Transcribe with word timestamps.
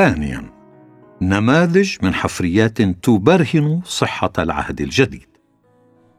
ثانيا 0.00 0.44
نماذج 1.22 1.96
من 2.02 2.14
حفريات 2.14 2.82
تبرهن 2.82 3.80
صحة 3.84 4.32
العهد 4.38 4.80
الجديد. 4.80 5.26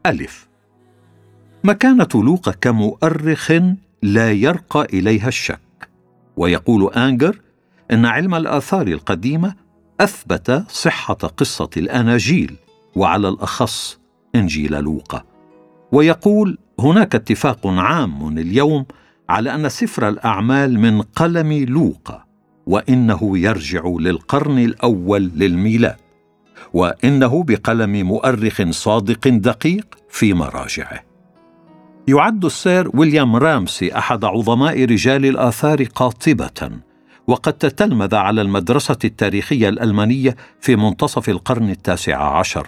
ألف 0.06 0.48
مكانة 1.64 2.08
لوقا 2.14 2.52
كمؤرخ 2.52 3.52
لا 4.04 4.32
يرقى 4.32 4.88
إليها 4.94 5.28
الشك 5.28 5.90
ويقول 6.38 6.94
آنجر 6.94 7.42
إن 7.92 8.06
علم 8.06 8.36
الآثار 8.36 8.88
القديمة 8.88 9.56
أثبت 10.00 10.66
صحة 10.70 11.14
قصة 11.14 11.70
الأناجيل 11.78 12.56
وعلى 12.96 13.30
الأخص 13.30 14.00
إنجيل 14.36 14.84
لوقا. 14.84 15.24
ويقول 15.92 16.58
هناك 16.80 17.16
اتفاق 17.16 17.68
عام 17.68 18.38
اليوم 18.38 18.86
على 19.30 19.56
أن 19.56 19.70
سفر 19.70 20.08
الأعمال 20.08 20.80
من 20.80 21.02
قلم 21.02 21.54
لوقا. 21.54 22.31
وإنه 22.66 23.38
يرجع 23.38 23.82
للقرن 23.86 24.60
الأول 24.60 25.32
للميلاد 25.36 25.96
وإنه 26.74 27.44
بقلم 27.44 28.08
مؤرخ 28.08 28.62
صادق 28.70 29.28
دقيق 29.28 29.98
في 30.10 30.34
مراجعه. 30.34 31.04
يعد 32.08 32.46
السير 32.46 32.90
ويليام 32.94 33.36
رامسي 33.36 33.98
أحد 33.98 34.26
عظماء 34.26 34.86
رجال 34.86 35.26
الآثار 35.26 35.84
قاطبة 35.84 36.72
وقد 37.28 37.54
تتلمذ 37.54 38.16
على 38.16 38.42
المدرسة 38.42 38.98
التاريخية 39.04 39.70
الألمانية 39.70 40.36
في 40.62 40.76
منتصف 40.76 41.30
القرن 41.30 41.70
التاسع 41.70 42.38
عشر. 42.38 42.68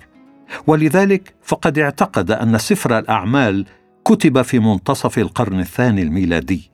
ولذلك 0.68 1.34
فقد 1.44 1.80
اعتقد 1.80 2.32
أن 2.32 2.58
سفر 2.58 3.00
الأعمال 3.00 3.66
كتب 4.06 4.42
في 4.42 4.60
منتصف 4.60 5.18
القرن 5.18 5.60
الثاني 5.60 6.02
الميلادي. 6.02 6.73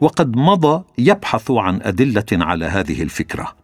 وقد 0.00 0.36
مضى 0.36 0.84
يبحث 0.98 1.50
عن 1.50 1.82
أدلة 1.82 2.24
على 2.32 2.64
هذه 2.64 3.02
الفكرة. 3.02 3.56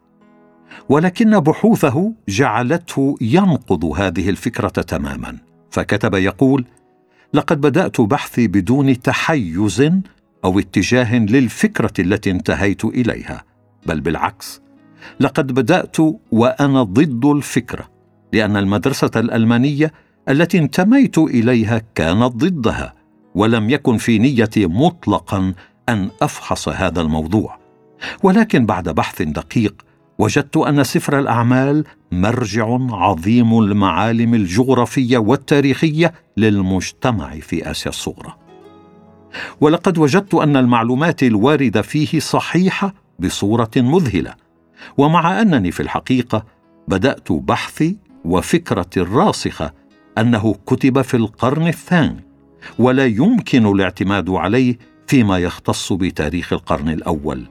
ولكن 0.89 1.41
بحوثه 1.41 2.13
جعلته 2.29 3.17
ينقض 3.21 3.85
هذه 3.85 4.31
الفكرة 4.31 4.69
تماما. 4.69 5.39
فكتب 5.71 6.15
يقول 6.15 6.65
لقد 7.35 7.61
بدأت 7.61 8.01
بحثي 8.01 8.49
بدون 8.49 9.03
تحيز 9.03 9.91
أو 10.45 10.59
اتجاه 10.59 11.19
للفكرة 11.19 11.93
التي 11.99 12.31
انتهيت 12.31 12.85
إليها. 12.85 13.45
بل 13.87 14.01
بالعكس 14.01 14.63
لقد 15.21 15.53
بدأت 15.53 15.97
وأنا 16.33 16.83
ضد 16.83 17.25
الفكرة 17.25 17.89
لأن 18.33 18.57
المدرسة 18.57 19.11
الألمانية 19.17 19.93
التي 20.29 20.59
انتميت 20.59 21.19
إليها 21.19 21.83
كانت 21.95 22.33
ضدها 22.37 22.95
ولم 23.35 23.71
يكن 23.71 23.97
في 23.97 24.19
نيتي 24.19 24.67
مطلقا 24.67 25.55
أن 25.89 26.11
أفحص 26.23 26.69
هذا 26.69 27.01
الموضوع. 27.01 27.59
ولكن 28.23 28.67
بعد 28.67 28.89
بحث 28.89 29.23
دقيق 29.23 29.83
وجدت 30.19 30.57
أن 30.57 30.85
سفر 30.85 31.19
الأعمال 31.19 31.85
مرجع 32.13 32.79
عظيم 32.91 33.59
المعالم 33.59 34.35
الجغرافية 34.35 35.19
والتاريخية 35.19 36.13
للمجتمع 36.37 37.31
في 37.31 37.71
آسيا 37.71 37.91
الصغرى. 37.91 38.35
ولقد 39.61 39.99
وجدت 39.99 40.35
أن 40.35 40.57
المعلومات 40.57 41.23
الواردة 41.23 41.83
فيه 41.83 42.21
صحيحة 42.21 42.95
بصورة 43.19 43.71
مذهلة. 43.77 44.35
ومع 44.99 45.43
أنني 45.43 45.71
في 45.71 45.81
الحقيقة 45.81 46.45
بدأت 46.89 47.33
بحثي 47.33 47.97
وفكرتي 48.25 49.01
الراسخه 49.01 49.73
أنه 50.19 50.55
كتب 50.67 51.03
في 51.03 51.17
القرن 51.17 51.67
الثاني 51.67 52.25
ولا 52.79 53.07
يمكن 53.07 53.67
الاعتماد 53.67 54.31
عليه 54.31 54.79
فيما 55.13 55.39
يختص 55.39 55.93
بتاريخ 55.93 56.53
القرن 56.53 56.89
الأول 56.89 57.47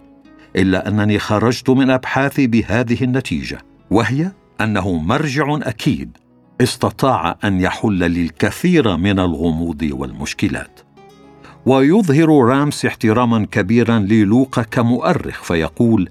إلا 0.56 0.88
أنني 0.88 1.20
خرجت 1.20 1.70
من 1.70 1.90
أبحاثي 1.90 2.48
بهذه 2.48 3.04
النتيجة 3.04 3.58
وهي 3.92 4.32
أنه 4.62 4.98
مرجع 4.98 5.60
أكيد 5.62 6.18
استطاع 6.62 7.38
أن 7.44 7.62
يحل 7.62 8.00
للكثير 8.00 8.98
من 8.98 9.20
الغموض 9.20 9.90
والمشكلات. 9.92 10.80
ويظهر 11.66 12.46
رامس 12.46 12.86
احتراما 12.86 13.48
كبيرا 13.52 14.00
للوقا 14.00 14.62
كمؤرخ 14.62 15.44
فيقول 15.44 16.10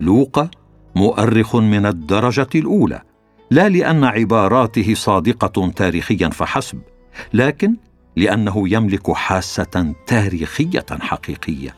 لوقا 0.00 0.50
مؤرخ 0.96 1.56
من 1.56 1.86
الدرجة 1.86 2.48
الأولى 2.54 3.02
لا 3.50 3.68
لأن 3.68 4.04
عباراته 4.04 4.94
صادقة 4.94 5.70
تاريخيا 5.70 6.28
فحسب 6.28 6.80
لكن 7.34 7.76
لأنه 8.20 8.68
يملك 8.68 9.12
حاسة 9.12 9.94
تاريخية 10.06 10.86
حقيقية. 11.00 11.74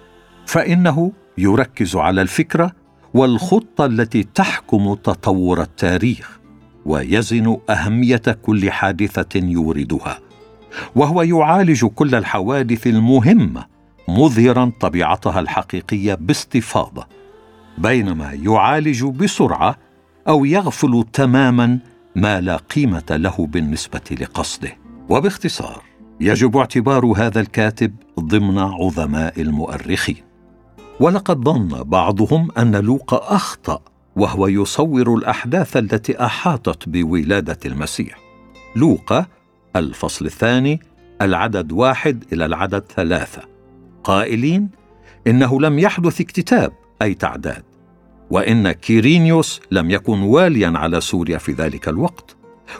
فإنه 0.46 1.12
يركز 1.38 1.96
على 1.96 2.22
الفكرة 2.22 2.72
والخطة 3.14 3.86
التي 3.86 4.22
تحكم 4.22 4.94
تطور 4.94 5.62
التاريخ 5.62 6.40
ويزن 6.86 7.58
أهمية 7.70 8.22
كل 8.42 8.70
حادثة 8.70 9.40
يوردها. 9.40 10.18
وهو 10.96 11.22
يعالج 11.22 11.84
كل 11.84 12.14
الحوادث 12.14 12.86
المهمة 12.86 13.66
مظهرا 14.08 14.72
طبيعتها 14.80 15.40
الحقيقية 15.40 16.14
باستفاضة 16.14 17.06
بينما 17.78 18.32
يعالج 18.32 19.04
بسرعة 19.04 19.78
أو 20.28 20.44
يغفل 20.44 21.04
تماما 21.12 21.78
ما 22.16 22.40
لا 22.40 22.56
قيمة 22.56 23.10
له 23.10 23.46
بالنسبة 23.46 24.16
لقصده. 24.20 24.76
وباختصار 25.08 25.91
يجب 26.22 26.56
اعتبار 26.56 27.06
هذا 27.06 27.40
الكاتب 27.40 27.94
ضمن 28.20 28.58
عظماء 28.58 29.40
المؤرخين. 29.40 30.16
ولقد 31.00 31.44
ظن 31.44 31.82
بعضهم 31.82 32.48
أن 32.58 32.76
لوقا 32.76 33.36
أخطأ 33.36 33.80
وهو 34.16 34.46
يصور 34.46 35.14
الأحداث 35.14 35.76
التي 35.76 36.24
أحاطت 36.24 36.88
بولادة 36.88 37.58
المسيح. 37.66 38.18
لوقا 38.76 39.26
الفصل 39.76 40.26
الثاني 40.26 40.80
العدد 41.22 41.72
واحد 41.72 42.24
إلى 42.32 42.46
العدد 42.46 42.84
ثلاثة. 42.96 43.42
قائلين 44.04 44.68
إنه 45.26 45.60
لم 45.60 45.78
يحدث 45.78 46.20
اكتتاب 46.20 46.72
أي 47.02 47.14
تعداد. 47.14 47.62
وإن 48.30 48.72
كيرينيوس 48.72 49.60
لم 49.70 49.90
يكن 49.90 50.22
واليا 50.22 50.72
على 50.76 51.00
سوريا 51.00 51.38
في 51.38 51.52
ذلك 51.52 51.88
الوقت. 51.88 52.36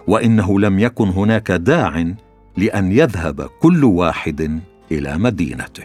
وإنه 0.07 0.61
لم 0.61 0.79
يكن 0.79 1.09
هناك 1.09 1.51
داع 1.53 2.15
لأن 2.57 2.93
يذهب 2.93 3.41
كل 3.61 3.85
واحد 3.85 4.61
إلى 4.93 5.19
مدينته. 5.19 5.85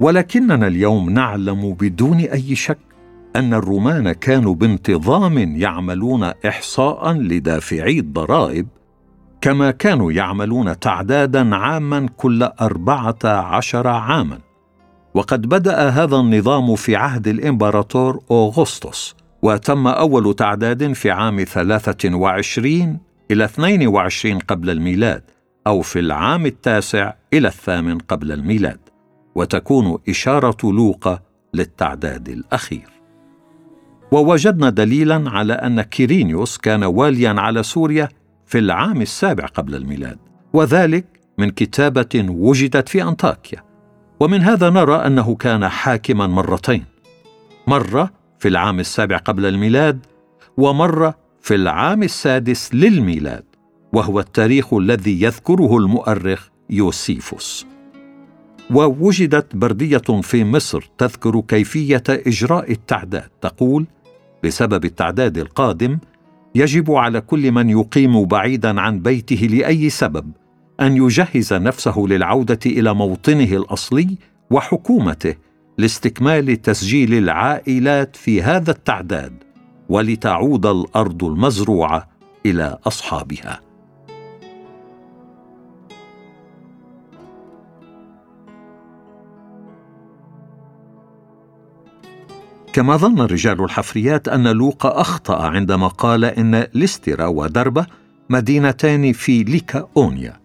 ولكننا 0.00 0.66
اليوم 0.66 1.10
نعلم 1.10 1.72
بدون 1.72 2.18
أي 2.20 2.54
شك 2.54 2.78
أن 3.36 3.54
الرومان 3.54 4.12
كانوا 4.12 4.54
بانتظام 4.54 5.38
يعملون 5.38 6.24
إحصاء 6.24 7.12
لدافعي 7.12 7.98
الضرائب 7.98 8.66
كما 9.40 9.70
كانوا 9.70 10.12
يعملون 10.12 10.78
تعدادا 10.78 11.56
عاما 11.56 12.08
كل 12.16 12.42
أربعة 12.42 13.18
عشر 13.24 13.88
عاما. 13.88 14.38
وقد 15.14 15.46
بدأ 15.46 15.88
هذا 15.88 16.16
النظام 16.16 16.76
في 16.76 16.96
عهد 16.96 17.28
الإمبراطور 17.28 18.20
أوغسطس 18.30 19.14
وتم 19.42 19.86
أول 19.86 20.34
تعداد 20.34 20.92
في 20.92 21.10
عام 21.10 21.44
23 21.44 22.98
إلى 23.30 23.44
22 23.44 24.38
قبل 24.38 24.70
الميلاد. 24.70 25.22
أو 25.66 25.80
في 25.80 25.98
العام 25.98 26.46
التاسع 26.46 27.12
إلى 27.32 27.48
الثامن 27.48 27.98
قبل 27.98 28.32
الميلاد 28.32 28.80
وتكون 29.34 29.98
إشارة 30.08 30.72
لوقا 30.72 31.20
للتعداد 31.54 32.28
الأخير. 32.28 32.88
ووجدنا 34.12 34.70
دليلا 34.70 35.30
على 35.30 35.52
أن 35.52 35.82
كيرينيوس 35.82 36.58
كان 36.58 36.84
واليا 36.84 37.30
على 37.40 37.62
سوريا 37.62 38.08
في 38.46 38.58
العام 38.58 39.02
السابع 39.02 39.46
قبل 39.46 39.74
الميلاد 39.74 40.18
وذلك 40.52 41.04
من 41.38 41.50
كتابة 41.50 42.26
وجدت 42.28 42.88
في 42.88 43.02
أنطاكيا. 43.02 43.62
ومن 44.20 44.40
هذا 44.40 44.70
نرى 44.70 44.96
أنه 44.96 45.34
كان 45.34 45.68
حاكما 45.68 46.26
مرتين 46.26 46.84
مرة 47.66 48.10
في 48.38 48.48
العام 48.48 48.80
السابع 48.80 49.16
قبل 49.16 49.46
الميلاد 49.46 50.06
ومرة 50.56 51.14
في 51.40 51.54
العام 51.54 52.02
السادس 52.02 52.74
للميلاد. 52.74 53.44
وهو 53.96 54.20
التاريخ 54.20 54.74
الذي 54.74 55.22
يذكره 55.22 55.76
المؤرخ 55.76 56.48
يوسيفوس. 56.70 57.66
ووجدت 58.70 59.56
بردية 59.56 60.20
في 60.22 60.44
مصر 60.44 60.90
تذكر 60.98 61.40
كيفية 61.40 62.02
إجراء 62.08 62.72
التعداد. 62.72 63.28
تقول 63.40 63.86
بسبب 64.44 64.84
التعداد 64.84 65.38
القادم 65.38 65.98
يجب 66.54 66.92
على 66.92 67.20
كل 67.20 67.52
من 67.52 67.70
يقيم 67.70 68.24
بعيدا 68.24 68.80
عن 68.80 69.00
بيته 69.00 69.46
لأي 69.46 69.90
سبب 69.90 70.30
أن 70.80 70.96
يجهز 70.96 71.54
نفسه 71.54 72.04
للعودة 72.08 72.58
إلى 72.66 72.94
موطنه 72.94 73.56
الأصلي 73.56 74.18
وحكومته 74.50 75.34
لاستكمال 75.78 76.62
تسجيل 76.62 77.14
العائلات 77.14 78.16
في 78.16 78.42
هذا 78.42 78.70
التعداد 78.70 79.32
ولتعود 79.88 80.66
الأرض 80.66 81.24
المزروعة 81.24 82.08
إلى 82.46 82.78
أصحابها. 82.86 83.65
كما 92.76 92.96
ظن 92.96 93.20
رجال 93.20 93.64
الحفريات 93.64 94.28
أن 94.28 94.48
لوقا 94.48 95.00
أخطأ 95.00 95.42
عندما 95.42 95.88
قال 95.88 96.24
إن 96.24 96.66
ليسترا 96.74 97.26
ودربة 97.26 97.86
مدينتان 98.30 99.12
في 99.12 99.44
ليكاونيا. 99.44 100.40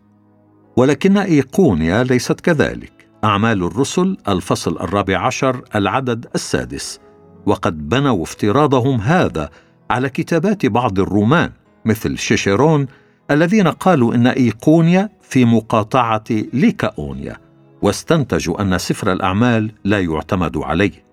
ولكن 0.77 1.17
إيقونيا 1.17 2.03
ليست 2.03 2.39
كذلك. 2.39 3.07
أعمال 3.23 3.63
الرسل 3.63 4.17
الفصل 4.27 4.71
الرابع 4.81 5.25
عشر 5.25 5.61
العدد 5.75 6.27
السادس. 6.35 6.99
وقد 7.45 7.89
بنوا 7.89 8.23
افتراضهم 8.23 9.01
هذا 9.01 9.49
على 9.89 10.09
كتابات 10.09 10.65
بعض 10.65 10.99
الرومان 10.99 11.51
مثل 11.85 12.17
شيشيرون 12.17 12.87
الذين 13.31 13.67
قالوا 13.67 14.15
إن 14.15 14.27
إيقونيا 14.27 15.09
في 15.21 15.45
مقاطعة 15.45 16.23
ليكاونيا. 16.53 17.37
واستنتجوا 17.81 18.61
أن 18.61 18.77
سفر 18.77 19.11
الأعمال 19.11 19.71
لا 19.83 19.99
يعتمد 19.99 20.57
عليه. 20.57 21.10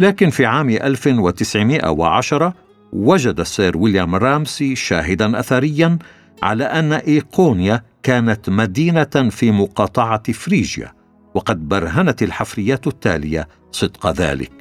لكن 0.00 0.30
في 0.30 0.46
عام 0.46 0.68
1910 0.68 2.54
وجد 2.92 3.40
السير 3.40 3.76
ويليام 3.76 4.14
رامسي 4.14 4.76
شاهدا 4.76 5.40
أثريا 5.40 5.98
على 6.42 6.64
أن 6.64 6.92
إيقونيا 6.92 7.82
كانت 8.02 8.50
مدينة 8.50 9.28
في 9.30 9.50
مقاطعة 9.50 10.32
فريجيا 10.32 10.92
وقد 11.34 11.68
برهنت 11.68 12.22
الحفريات 12.22 12.86
التالية 12.86 13.48
صدق 13.72 14.10
ذلك. 14.10 14.52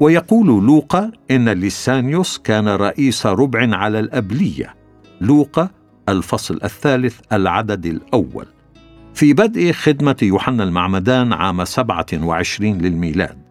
ويقول 0.00 0.46
لوقا 0.66 1.10
إن 1.30 1.48
ليسانيوس 1.48 2.38
كان 2.38 2.68
رئيس 2.68 3.26
ربع 3.26 3.76
على 3.76 4.00
الأبلية 4.00 4.74
لوقا 5.20 5.68
الفصل 6.08 6.60
الثالث 6.64 7.20
العدد 7.32 7.86
الأول. 7.86 8.46
في 9.14 9.32
بدء 9.32 9.72
خدمة 9.72 10.16
يوحنا 10.22 10.64
المعمدان 10.64 11.32
عام 11.32 11.64
27 11.64 12.78
للميلاد. 12.78 13.43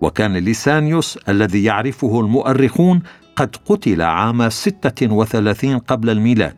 وكان 0.00 0.36
ليسانيوس 0.36 1.18
الذي 1.28 1.64
يعرفه 1.64 2.20
المؤرخون 2.20 3.02
قد 3.36 3.56
قتل 3.66 4.02
عام 4.02 4.48
36 4.48 5.78
قبل 5.78 6.10
الميلاد. 6.10 6.56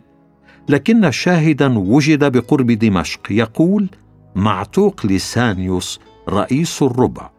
لكن 0.69 1.11
شاهدا 1.11 1.79
وجد 1.79 2.25
بقرب 2.25 2.67
دمشق 2.67 3.21
يقول 3.31 3.89
معتوق 4.37 5.07
لسانيوس 5.07 6.01
رئيس 6.29 6.83
الربع 6.83 7.31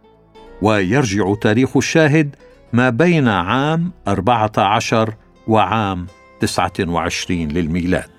ويرجع 0.61 1.33
تاريخ 1.35 1.77
الشاهد 1.77 2.35
ما 2.73 2.89
بين 2.89 3.27
عام 3.27 3.91
14 4.07 5.13
وعام 5.47 6.07
29 6.39 7.47
للميلاد. 7.47 8.09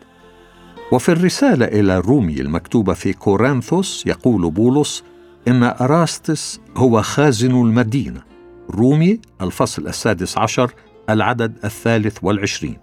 وفي 0.92 1.08
الرسالة 1.08 1.66
إلى 1.66 1.96
الرومي 1.96 2.40
المكتوبة 2.40 2.94
في 2.94 3.12
كورنثوس 3.12 4.04
يقول 4.06 4.50
بولس 4.50 5.04
إن 5.48 5.62
أراستس 5.62 6.60
هو 6.76 7.02
خازن 7.02 7.50
المدينة. 7.50 8.22
رومي 8.70 9.20
الفصل 9.42 9.86
السادس 9.86 10.38
عشر 10.38 10.72
العدد 11.10 11.58
الثالث 11.64 12.18
والعشرين. 12.22 12.78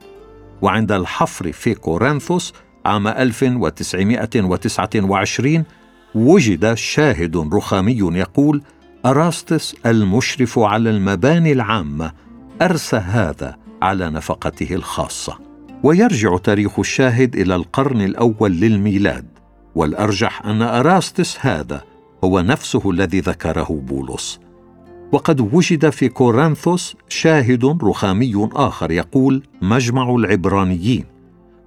وعند 0.62 0.92
الحفر 0.92 1.52
في 1.52 1.74
كورنثوس 1.74 2.54
عام 2.86 3.08
1929 3.08 5.64
وجد 6.16 6.74
شاهد 6.74 7.54
رخامي 7.54 8.18
يقول 8.18 8.62
أراستس 9.06 9.76
المشرف 9.86 10.60
على 10.60 10.90
المباني 10.90 11.52
العامة 11.52 12.12
أرسى 12.62 12.98
هذا 12.98 13.56
على 13.82 14.10
نفقته 14.10 14.76
الخاصة. 14.76 15.40
ويرجع 15.84 16.38
تاريخ 16.38 16.80
الشاهد 16.80 17.36
إلى 17.36 17.56
القرن 17.56 18.02
الأول 18.02 18.52
للميلاد. 18.52 19.26
والأرجح 19.76 20.46
أن 20.46 20.62
أراستس 20.62 21.38
هذا 21.40 21.91
هو 22.24 22.40
نفسه 22.40 22.92
الذي 22.92 23.20
ذكره 23.20 23.82
بولس. 23.88 24.40
وقد 25.12 25.42
وجد 25.54 25.90
في 25.90 26.10
كورنثوس 26.10 26.96
شاهد 27.10 27.78
رخامي 27.84 28.50
آخر 28.54 28.92
يقول 28.92 29.44
مجمع 29.62 30.16
العبرانيين 30.16 31.06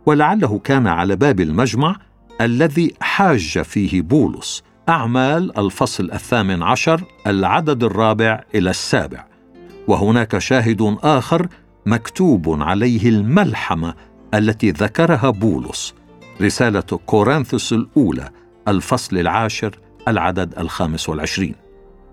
ولعله 0.06 0.58
كان 0.58 0.86
على 0.86 1.16
باب 1.16 1.40
المجمع 1.40 1.96
الذي 2.40 2.94
حاج 3.00 3.62
فيه 3.62 4.02
بولس 4.02 4.62
أعمال 4.88 5.58
الفصل 5.58 6.10
الثامن 6.12 6.62
عشر 6.62 7.04
العدد 7.26 7.84
الرابع 7.84 8.40
إلى 8.54 8.70
السابع. 8.70 9.24
وهناك 9.88 10.38
شاهد 10.38 10.96
آخر 11.02 11.48
مكتوب 11.86 12.62
عليه 12.62 13.08
الملحمة 13.08 13.94
التي 14.34 14.70
ذكرها 14.70 15.30
بولس. 15.30 15.94
رسالة 16.42 16.80
كورنثوس 17.06 17.72
الأولى 17.72 18.30
الفصل 18.68 19.18
العاشر 19.18 19.78
العدد 20.08 20.58
الخامس 20.58 21.08
والعشرين. 21.08 21.54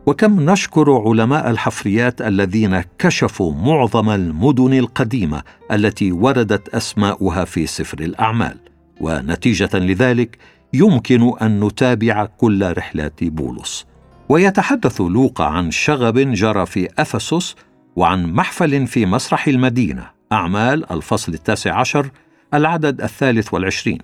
وكم 0.06 0.50
نشكر 0.50 0.92
علماء 0.92 1.50
الحفريات 1.50 2.22
الذين 2.22 2.84
كشفوا 3.00 3.54
معظم 3.54 4.10
المدن 4.10 4.74
القديمة 4.74 5.44
التي 5.72 6.12
وردت 6.12 6.70
أسماؤها 6.70 7.46
في 7.46 7.68
سفر 7.68 8.00
الأعمال. 8.00 8.58
ونتيجة 9.02 9.70
لذلك 9.74 10.38
يمكن 10.74 11.34
أن 11.42 11.64
نتابع 11.64 12.26
كل 12.26 12.78
رحلات 12.78 13.24
بولس. 13.24 13.86
ويتحدث 14.30 15.02
لوقا 15.02 15.46
عن 15.46 15.72
شغب 15.72 16.20
جرى 16.20 16.66
في 16.66 16.88
أفسس 17.00 17.56
وعن 17.96 18.34
محفل 18.34 18.88
في 18.88 19.06
مسرح 19.06 19.48
المدينة. 19.48 20.08
أعمال 20.32 20.92
الفصل 20.92 21.34
التاسع 21.34 21.80
عشر 21.80 22.10
العدد 22.54 23.02
الثالث 23.02 23.54
والعشرين. 23.54 23.98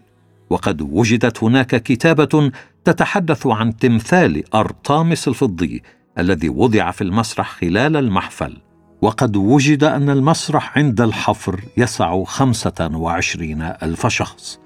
وقد 0.50 0.82
وجدت 0.82 1.44
هناك 1.44 1.84
كتابة 1.84 2.52
تتحدث 2.88 3.48
عن 3.48 3.78
تمثال 3.78 4.56
أرطامس 4.56 5.28
الفضي 5.28 5.84
الذي 6.18 6.50
وضع 6.50 6.92
في 6.92 7.04
المسرح 7.04 7.52
خلال 7.52 7.98
المحفل 7.98 8.58
وقد 9.02 9.38
وجد 9.38 9.84
أن 9.84 10.10
المسرح 10.10 10.78
عند 10.78 11.02
الحفر 11.02 11.60
يسع 11.78 12.24
خمسة 12.24 12.90
وعشرين 12.94 13.62
ألف 13.62 14.08
شخص. 14.08 14.60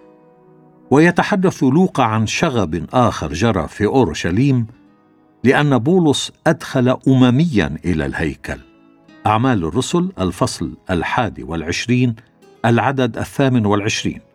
ويتحدث 0.92 1.64
لوقا 1.64 2.04
عن 2.04 2.28
شغب 2.28 2.86
آخر 2.94 3.34
جرى 3.34 3.68
في 3.68 3.86
أورشليم 3.86 4.68
لأن 5.44 5.78
بولس 5.78 6.32
أدخل 6.48 6.98
أمميا 7.08 7.78
إلى 7.86 8.06
الهيكل. 8.06 8.60
أعمال 9.28 9.64
الرسل 9.64 10.12
الفصل 10.20 10.78
الحادي 10.90 11.44
والعشرين 11.44 12.16
العدد 12.66 13.18
الثامن 13.18 13.66
والعشرين. 13.66 14.31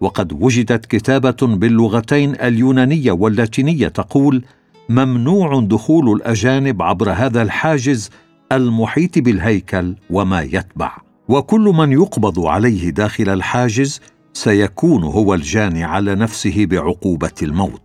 وقد 0.00 0.32
وجدت 0.42 0.86
كتابة 0.86 1.36
باللغتين 1.56 2.34
اليونانية 2.34 3.12
واللاتينية 3.12 3.88
تقول 3.88 4.44
ممنوع 4.88 5.60
دخول 5.60 6.12
الأجانب 6.16 6.82
عبر 6.82 7.10
هذا 7.10 7.42
الحاجز 7.42 8.10
المحيط 8.52 9.18
بالهيكل 9.18 9.96
وما 10.10 10.42
يتبع. 10.42 10.96
وكل 11.28 11.60
من 11.60 11.92
يقبض 11.92 12.40
عليه 12.46 12.90
داخل 12.90 13.28
الحاجز 13.28 14.00
سيكون 14.32 15.02
هو 15.02 15.34
الجاني 15.34 15.84
على 15.84 16.14
نفسه 16.14 16.66
بعقوبة 16.66 17.34
الموت. 17.42 17.82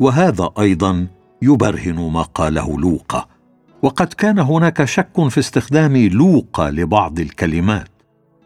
وهذا 0.00 0.50
أيضا 0.58 1.06
يبرهن 1.42 2.10
ما 2.12 2.22
قاله 2.22 2.80
لوقا. 2.80 3.26
وقد 3.82 4.06
كان 4.06 4.38
هناك 4.38 4.84
شك 4.84 5.28
في 5.28 5.40
استخدام 5.40 5.96
لوقا 5.96 6.70
لبعض 6.70 7.20
الكلمات 7.20 7.88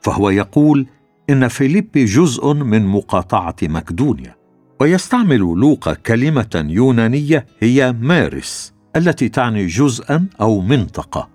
فهو 0.03 0.31
يقول 0.31 0.87
إن 1.31 1.49
فيليبي 1.49 2.05
جزء 2.05 2.53
من 2.53 2.87
مقاطعة 2.87 3.57
مكدونيا 3.63 4.37
ويستعمل 4.81 5.39
لوقا 5.39 5.95
كلمة 5.95 6.65
يونانية 6.69 7.47
هي 7.61 7.93
مارس 7.93 8.73
التي 8.97 9.29
تعني 9.29 9.67
جزءا 9.67 10.27
أو 10.41 10.61
منطقة. 10.61 11.29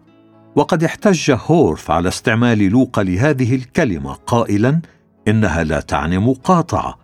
وقد 0.55 0.83
احتج 0.83 1.31
هورث 1.31 1.89
على 1.89 2.07
استعمال 2.07 2.59
لوقا 2.59 3.03
لهذه 3.03 3.55
الكلمة 3.55 4.13
قائلا 4.13 4.81
إنها 5.27 5.63
لا 5.63 5.79
تعني 5.79 6.17
مقاطعة. 6.17 6.97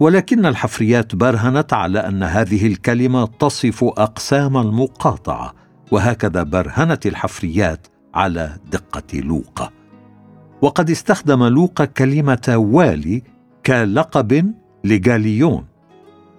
ولكن 0.00 0.46
الحفريات 0.46 1.14
برهنت 1.14 1.72
على 1.72 1.98
أن 1.98 2.22
هذه 2.22 2.66
الكلمة 2.66 3.26
تصف 3.26 3.84
أقسام 3.84 4.56
المقاطعة 4.56 5.54
وهكذا 5.92 6.42
برهنت 6.42 7.06
الحفريات 7.06 7.86
على 8.14 8.56
دقة 8.70 9.20
لوقا 9.20 9.70
وقد 10.62 10.90
استخدم 10.90 11.44
لوقا 11.44 11.84
كلمة 11.84 12.54
والي 12.56 13.22
كلقب 13.66 14.54
لجاليون. 14.84 15.64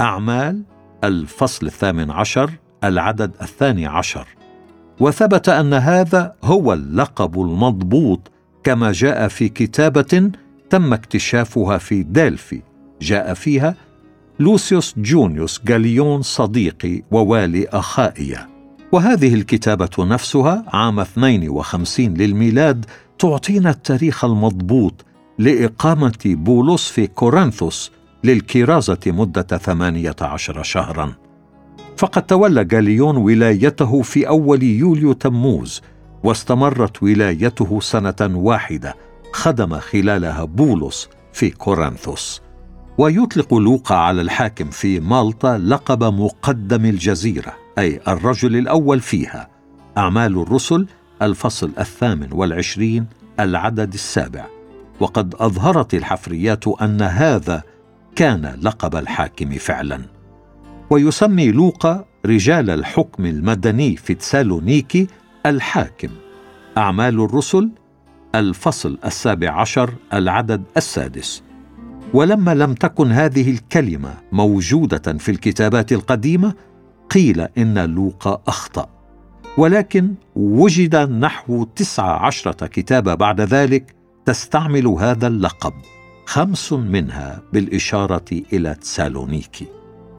أعمال 0.01 0.63
الفصل 1.03 1.65
الثامن 1.65 2.11
عشر 2.11 2.51
العدد 2.83 3.31
الثاني 3.41 3.85
عشر. 3.85 4.27
وثبت 4.99 5.49
أن 5.49 5.73
هذا 5.73 6.35
هو 6.43 6.73
اللقب 6.73 7.41
المضبوط 7.41 8.31
كما 8.63 8.91
جاء 8.91 9.27
في 9.27 9.49
كتابة 9.49 10.31
تم 10.69 10.93
اكتشافها 10.93 11.77
في 11.77 12.03
ديلفي. 12.03 12.61
جاء 13.01 13.33
فيها 13.33 13.75
لوسيوس 14.39 14.93
جونيوس 14.97 15.61
جاليون 15.65 16.21
صديقي 16.21 17.03
ووالي 17.11 17.67
أخائيا 17.67 18.56
وهذه 18.91 19.33
الكتابة 19.33 19.89
نفسها 19.99 20.63
عام 20.67 20.99
52 20.99 22.13
للميلاد 22.13 22.85
تعطينا 23.19 23.69
التاريخ 23.69 24.25
المضبوط 24.25 25.05
لإقامة 25.39 26.19
بولس 26.25 26.89
في 26.89 27.07
كورنثوس 27.07 27.91
للكرازة 28.23 28.99
مدة 29.07 29.57
ثمانية 29.57 30.15
عشر 30.21 30.63
شهرا. 30.63 31.13
فقد 31.97 32.25
تولى 32.25 32.65
جاليون 32.65 33.17
ولايته 33.17 34.01
في 34.01 34.27
أول 34.27 34.63
يوليو 34.63 35.13
تموز 35.13 35.81
واستمرت 36.23 37.03
ولايته 37.03 37.79
سنة 37.79 38.15
واحدة 38.21 38.95
خدم 39.33 39.79
خلالها 39.79 40.43
بولس 40.43 41.09
في 41.33 41.49
كورنثوس. 41.49 42.41
ويطلق 42.97 43.53
لوقا 43.53 43.95
على 43.95 44.21
الحاكم 44.21 44.69
في 44.69 44.99
مالطا 44.99 45.57
لقب 45.57 46.03
مقدم 46.03 46.85
الجزيرة. 46.85 47.66
أي 47.77 47.99
الرجل 48.07 48.55
الأول 48.55 48.99
فيها. 48.99 49.47
أعمال 49.97 50.41
الرسل 50.41 50.87
الفصل 51.21 51.71
الثامن 51.79 52.27
والعشرين 52.31 53.05
العدد 53.39 53.93
السابع. 53.93 54.45
وقد 54.99 55.35
أظهرت 55.35 55.93
الحفريات 55.93 56.67
أن 56.67 57.01
هذا 57.01 57.63
كان 58.15 58.57
لقب 58.61 58.95
الحاكم 58.95 59.51
فعلا. 59.51 60.01
ويسمي 60.89 61.51
لوقا 61.51 62.05
رجال 62.25 62.69
الحكم 62.69 63.25
المدني 63.25 63.95
في 63.95 64.13
تسالونيكي 64.13 65.07
الحاكم. 65.45 66.09
أعمال 66.77 67.21
الرسل 67.21 67.69
الفصل 68.35 68.97
السابع 69.05 69.61
عشر 69.61 69.93
العدد 70.13 70.63
السادس. 70.77 71.43
ولما 72.13 72.55
لم 72.55 72.73
تكن 72.73 73.11
هذه 73.11 73.51
الكلمة 73.51 74.13
موجودة 74.31 75.17
في 75.17 75.31
الكتابات 75.31 75.91
القديمة 75.91 76.53
قيل 77.09 77.47
إن 77.57 77.95
لوقا 77.95 78.41
أخطأ. 78.47 78.89
ولكن 79.57 80.13
وجد 80.35 80.95
نحو 80.95 81.63
تسع 81.63 82.25
عشرة 82.25 82.67
كتابه 82.67 83.15
بعد 83.15 83.41
ذلك 83.41 83.95
تستعمل 84.25 84.87
هذا 84.87 85.27
اللقب 85.27 85.73
خمس 86.25 86.73
منها 86.73 87.41
بالإشارة 87.53 88.25
إلى 88.53 88.75
تسالونيكي. 88.75 89.65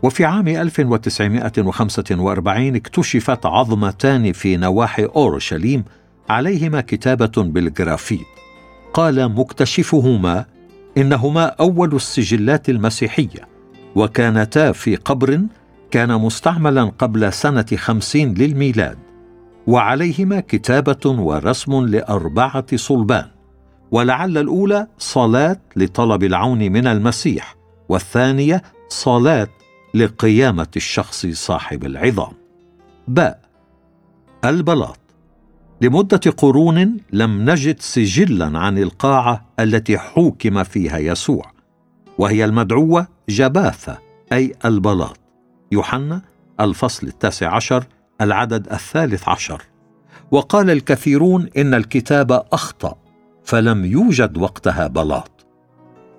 وفي 0.03 0.25
عام 0.25 0.49
1945 0.49 2.77
اكتشفت 2.77 3.47
عظمتان 3.47 4.33
في 4.33 4.57
نواحي 4.57 5.05
أورشليم 5.05 5.85
عليهما 6.29 6.81
كتابة 6.81 7.33
بالجرافيت. 7.37 8.27
قال 8.95 9.29
مكتشفهما 9.29 10.45
إنهما 10.99 11.45
أول 11.45 11.95
السجلات 11.95 12.69
المسيحية 12.69 13.49
وكانتا 13.95 14.73
في 14.73 14.97
قبر 14.97 15.41
كان 15.91 16.21
مستعملا 16.21 16.85
قبل 16.85 17.33
سنة 17.33 17.67
خمسين 17.77 18.35
للميلاد 18.35 18.99
وعليهما 19.67 20.41
كتابة 20.41 21.01
ورسم 21.07 21.87
لأربعة 21.87 22.77
صلبان 22.77 23.27
ولعل 23.91 24.39
الأولى 24.39 24.87
صلاة 24.99 25.61
لطلب 25.77 26.25
العون 26.25 26.59
من 26.59 26.87
المسيح 26.87 27.57
والثانية 27.89 28.63
صلاة 28.89 29.49
لقيامة 29.95 30.67
الشخص 30.77 31.27
صاحب 31.27 31.85
العظام. 31.85 32.33
باء 33.09 33.41
البلاط. 34.45 34.99
لمدة 35.81 36.21
قرون 36.37 36.97
لم 37.13 37.51
نجد 37.51 37.81
سجلا 37.81 38.59
عن 38.59 38.79
القاعة 38.79 39.45
التي 39.61 39.99
حوكم 39.99 40.63
فيها 40.63 40.99
يسوع 40.99 41.53
وهي 42.19 42.45
المدعوة 42.45 43.07
جباثة 43.29 43.99
أي 44.33 44.53
البلاط. 44.65 45.28
يوحنا 45.73 46.23
الفصل 46.61 47.07
التاسع 47.07 47.55
عشر 47.55 47.85
العدد 48.21 48.73
الثالث 48.73 49.29
عشر. 49.29 49.63
وقال 50.31 50.71
الكثيرون 50.71 51.49
إن 51.57 51.75
الكتاب 51.75 52.33
أخطأ 52.53 52.95
فلم 53.45 53.85
يوجد 53.85 54.39
وقتها 54.39 54.87
بلاط. 54.87 55.47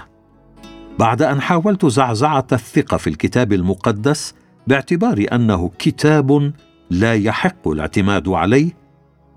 بعد 1.00 1.22
أن 1.22 1.42
حاولت 1.42 1.86
زعزعة 1.86 2.48
الثقة 2.52 2.98
في 2.98 3.10
الكتاب 3.10 3.54
المقدس 3.54 4.34
باعتبار 4.68 5.26
أنه 5.32 5.72
كتاب 5.80 6.54
لا 6.90 7.14
يحق 7.14 7.68
الاعتماد 7.68 8.30
عليه 8.30 8.72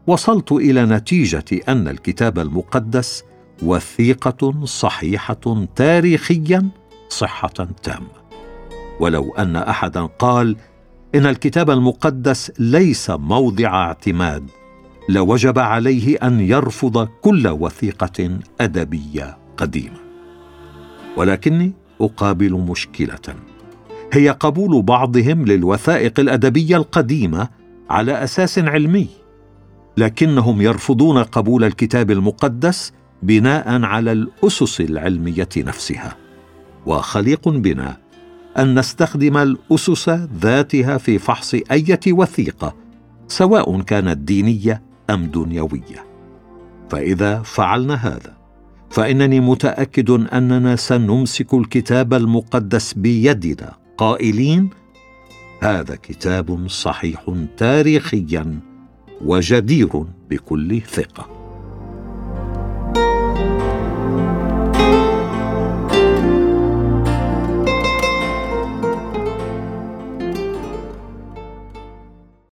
وصلت 0.07 0.53
إلى 0.53 0.85
نتيجة 0.85 1.45
أن 1.69 1.89
الكتاب 1.89 2.39
المقدس 2.39 3.25
وثيقة 3.63 4.65
صحيحة 4.65 5.67
تاريخيا 5.77 6.69
صحة 7.09 7.69
تامة 7.83 8.27
ولو 9.01 9.35
أن 9.39 9.57
احدا 9.57 10.07
قال 10.07 10.57
إن 11.15 11.27
الكتاب 11.27 11.71
المقدس 11.71 12.53
ليس 12.59 13.11
موضع 13.11 13.69
اعتماد 13.87 14.51
لوجب 15.09 15.59
عليه 15.59 16.17
أن 16.17 16.41
يرفض 16.41 17.09
كل 17.21 17.49
وثيقة 17.49 18.39
أدبية 18.61 19.39
قديمة. 19.57 19.97
ولكني 21.17 21.73
أقابل 22.01 22.53
مشكلة. 22.53 23.37
هي 24.13 24.31
قبول 24.31 24.83
بعضهم 24.83 25.45
للوثائق 25.45 26.21
الأدبية 26.21 26.77
القديمة 26.77 27.49
على 27.91 28.25
أساس 28.25 28.59
علمي 28.59 29.09
لكنهم 29.97 30.63
يرفضون 30.63 31.19
قبول 31.19 31.65
الكتاب 31.65 32.11
المقدس 32.11 32.93
بناء 33.23 33.83
على 33.83 34.13
الأسس 34.13 34.81
العلمية 34.81 35.49
نفسها. 35.57 36.17
وخليق 36.87 37.49
بنا 37.49 37.97
أن 38.59 38.79
نستخدم 38.79 39.37
الأسس 39.37 40.09
ذاتها 40.41 40.99
في 40.99 41.19
فحص 41.19 41.55
إيه 41.55 42.13
وثيقة 42.13 42.75
سواء 43.29 43.81
كانت 43.81 44.19
دينية 44.19 44.83
أم 45.11 45.27
دنيوية؟ 45.27 46.07
فإذا 46.91 47.43
فعلنا 47.43 47.95
هذا 47.95 48.37
فإنني 48.91 49.41
متأكد 49.41 50.11
أننا 50.11 50.77
سنمسك 50.77 51.55
الكتاب 51.55 52.15
المقدس 52.15 52.95
بيدنا. 52.95 53.73
قائلين 53.99 54.71
هذا 55.63 55.97
كتاب 55.97 56.69
صحيح 56.69 57.25
تاريخيا 57.57 58.61
وجدير 59.25 60.05
بكل 60.31 60.81
ثقة. 60.81 61.36